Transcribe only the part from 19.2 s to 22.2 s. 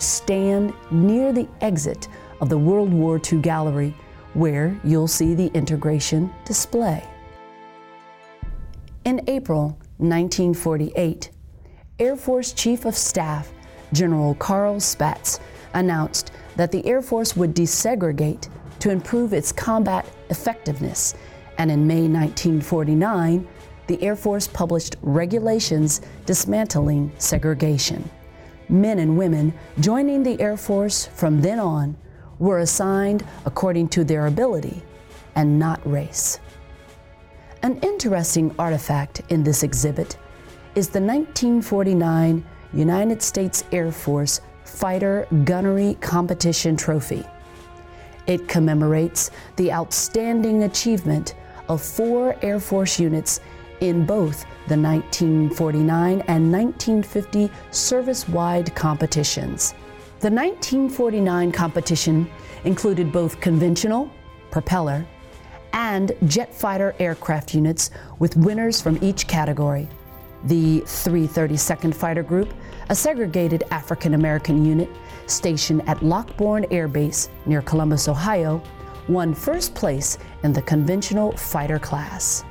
its combat effectiveness, and in May